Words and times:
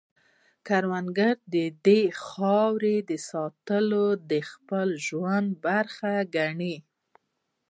کروندګر 0.67 1.35
د 1.87 1.87
خاورې 2.25 2.97
ساتنه 3.29 4.05
د 4.31 4.31
خپل 4.51 4.87
ژوند 5.05 5.47
برخه 5.65 6.11
ګڼي 6.35 6.75